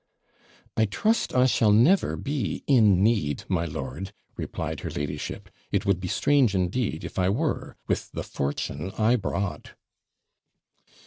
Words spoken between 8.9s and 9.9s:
I brought.'